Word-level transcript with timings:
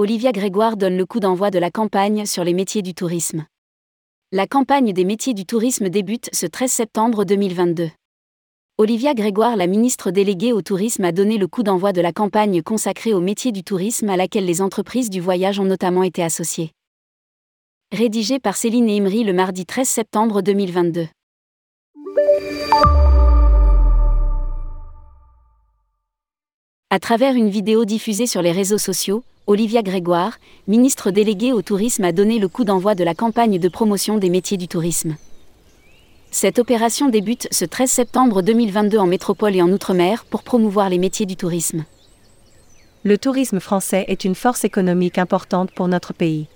Olivia 0.00 0.32
Grégoire 0.32 0.78
donne 0.78 0.96
le 0.96 1.04
coup 1.04 1.20
d'envoi 1.20 1.50
de 1.50 1.58
la 1.58 1.70
campagne 1.70 2.24
sur 2.24 2.42
les 2.42 2.54
métiers 2.54 2.80
du 2.80 2.94
tourisme. 2.94 3.44
La 4.32 4.46
campagne 4.46 4.94
des 4.94 5.04
métiers 5.04 5.34
du 5.34 5.44
tourisme 5.44 5.90
débute 5.90 6.30
ce 6.32 6.46
13 6.46 6.72
septembre 6.72 7.26
2022. 7.26 7.90
Olivia 8.78 9.12
Grégoire, 9.12 9.56
la 9.56 9.66
ministre 9.66 10.10
déléguée 10.10 10.54
au 10.54 10.62
tourisme, 10.62 11.04
a 11.04 11.12
donné 11.12 11.36
le 11.36 11.46
coup 11.46 11.62
d'envoi 11.62 11.92
de 11.92 12.00
la 12.00 12.14
campagne 12.14 12.62
consacrée 12.62 13.12
aux 13.12 13.20
métiers 13.20 13.52
du 13.52 13.62
tourisme 13.62 14.08
à 14.08 14.16
laquelle 14.16 14.46
les 14.46 14.62
entreprises 14.62 15.10
du 15.10 15.20
voyage 15.20 15.60
ont 15.60 15.66
notamment 15.66 16.02
été 16.02 16.22
associées. 16.22 16.70
Rédigé 17.92 18.38
par 18.38 18.56
Céline 18.56 18.88
Imri 18.88 19.22
le 19.22 19.34
mardi 19.34 19.66
13 19.66 19.86
septembre 19.86 20.40
2022. 20.40 21.08
À 26.88 26.98
travers 26.98 27.34
une 27.34 27.50
vidéo 27.50 27.84
diffusée 27.84 28.26
sur 28.26 28.40
les 28.40 28.50
réseaux 28.50 28.78
sociaux, 28.78 29.22
Olivia 29.46 29.82
Grégoire, 29.82 30.38
ministre 30.68 31.10
déléguée 31.10 31.52
au 31.52 31.62
tourisme, 31.62 32.04
a 32.04 32.12
donné 32.12 32.38
le 32.38 32.48
coup 32.48 32.64
d'envoi 32.64 32.94
de 32.94 33.02
la 33.02 33.14
campagne 33.14 33.58
de 33.58 33.68
promotion 33.68 34.18
des 34.18 34.30
métiers 34.30 34.56
du 34.56 34.68
tourisme. 34.68 35.16
Cette 36.30 36.58
opération 36.58 37.08
débute 37.08 37.48
ce 37.50 37.64
13 37.64 37.90
septembre 37.90 38.42
2022 38.42 38.98
en 38.98 39.06
métropole 39.06 39.56
et 39.56 39.62
en 39.62 39.70
Outre-mer 39.72 40.24
pour 40.26 40.44
promouvoir 40.44 40.88
les 40.88 40.98
métiers 40.98 41.26
du 41.26 41.36
tourisme. 41.36 41.84
Le 43.02 43.18
tourisme 43.18 43.58
français 43.58 44.04
est 44.08 44.24
une 44.24 44.34
force 44.34 44.64
économique 44.64 45.18
importante 45.18 45.72
pour 45.72 45.88
notre 45.88 46.12
pays. 46.12 46.46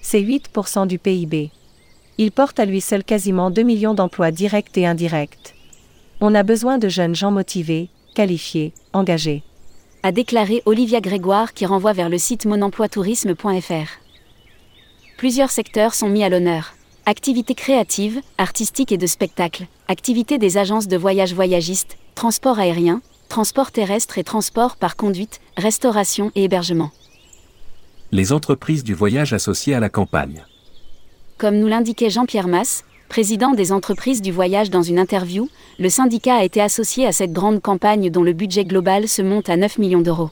C'est 0.00 0.22
8% 0.22 0.86
du 0.86 0.98
PIB. 0.98 1.50
Il 2.16 2.32
porte 2.32 2.60
à 2.60 2.64
lui 2.64 2.80
seul 2.80 3.04
quasiment 3.04 3.50
2 3.50 3.62
millions 3.62 3.94
d'emplois 3.94 4.30
directs 4.30 4.78
et 4.78 4.86
indirects. 4.86 5.54
On 6.20 6.34
a 6.34 6.42
besoin 6.42 6.78
de 6.78 6.88
jeunes 6.88 7.14
gens 7.14 7.32
motivés, 7.32 7.90
qualifiés, 8.14 8.72
engagés 8.92 9.42
a 10.02 10.12
déclaré 10.12 10.62
Olivia 10.66 11.00
Grégoire 11.00 11.52
qui 11.52 11.66
renvoie 11.66 11.92
vers 11.92 12.08
le 12.08 12.18
site 12.18 12.46
monemploitourisme.fr. 12.46 14.00
Plusieurs 15.16 15.50
secteurs 15.50 15.94
sont 15.94 16.08
mis 16.08 16.24
à 16.24 16.28
l'honneur. 16.28 16.74
Activités 17.06 17.54
créatives, 17.54 18.20
artistiques 18.38 18.92
et 18.92 18.98
de 18.98 19.06
spectacle, 19.06 19.66
activités 19.88 20.38
des 20.38 20.58
agences 20.58 20.88
de 20.88 20.96
voyage 20.96 21.34
voyagistes, 21.34 21.98
transport 22.14 22.58
aérien, 22.58 23.02
transport 23.28 23.72
terrestre 23.72 24.18
et 24.18 24.24
transport 24.24 24.76
par 24.76 24.96
conduite, 24.96 25.40
restauration 25.56 26.32
et 26.34 26.44
hébergement. 26.44 26.90
Les 28.12 28.32
entreprises 28.32 28.84
du 28.84 28.94
voyage 28.94 29.32
associées 29.32 29.74
à 29.74 29.80
la 29.80 29.88
campagne. 29.88 30.44
Comme 31.38 31.58
nous 31.58 31.68
l'indiquait 31.68 32.10
Jean-Pierre 32.10 32.48
Masse, 32.48 32.84
président 33.10 33.50
des 33.50 33.72
entreprises 33.72 34.22
du 34.22 34.30
voyage 34.30 34.70
dans 34.70 34.82
une 34.82 35.00
interview, 35.00 35.50
le 35.80 35.90
syndicat 35.90 36.36
a 36.36 36.44
été 36.44 36.62
associé 36.62 37.06
à 37.06 37.12
cette 37.12 37.32
grande 37.32 37.60
campagne 37.60 38.08
dont 38.08 38.22
le 38.22 38.32
budget 38.32 38.64
global 38.64 39.08
se 39.08 39.20
monte 39.20 39.50
à 39.50 39.56
9 39.56 39.78
millions 39.78 40.00
d'euros. 40.00 40.30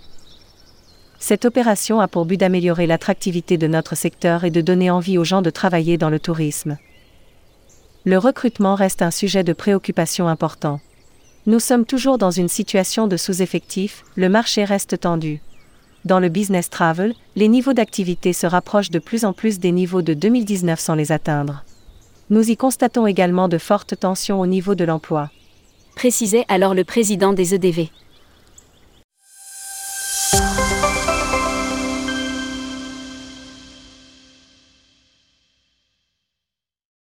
Cette 1.18 1.44
opération 1.44 1.98
a 2.00 2.06
pour 2.06 2.24
but 2.24 2.36
d'améliorer 2.36 2.86
l'attractivité 2.86 3.58
de 3.58 3.66
notre 3.66 3.96
secteur 3.96 4.44
et 4.44 4.52
de 4.52 4.60
donner 4.60 4.92
envie 4.92 5.18
aux 5.18 5.24
gens 5.24 5.42
de 5.42 5.50
travailler 5.50 5.98
dans 5.98 6.08
le 6.08 6.20
tourisme. 6.20 6.78
Le 8.04 8.16
recrutement 8.16 8.76
reste 8.76 9.02
un 9.02 9.10
sujet 9.10 9.42
de 9.42 9.52
préoccupation 9.52 10.28
important. 10.28 10.78
Nous 11.46 11.58
sommes 11.58 11.84
toujours 11.84 12.16
dans 12.16 12.30
une 12.30 12.48
situation 12.48 13.08
de 13.08 13.16
sous-effectif, 13.16 14.04
le 14.14 14.28
marché 14.28 14.62
reste 14.64 15.00
tendu. 15.00 15.40
Dans 16.04 16.20
le 16.20 16.28
business 16.28 16.70
travel, 16.70 17.14
les 17.34 17.48
niveaux 17.48 17.72
d'activité 17.72 18.32
se 18.32 18.46
rapprochent 18.46 18.92
de 18.92 19.00
plus 19.00 19.24
en 19.24 19.32
plus 19.32 19.58
des 19.58 19.72
niveaux 19.72 20.02
de 20.02 20.14
2019 20.14 20.78
sans 20.78 20.94
les 20.94 21.10
atteindre. 21.10 21.64
Nous 22.30 22.50
y 22.50 22.58
constatons 22.58 23.06
également 23.06 23.48
de 23.48 23.56
fortes 23.56 23.98
tensions 23.98 24.38
au 24.38 24.46
niveau 24.46 24.74
de 24.74 24.84
l'emploi. 24.84 25.30
Précisait 25.96 26.44
alors 26.48 26.74
le 26.74 26.84
président 26.84 27.32
des 27.32 27.54
EDV. 27.54 27.88